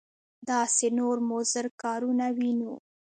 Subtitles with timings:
[0.49, 2.73] داسې نور مضر کارونه وینو.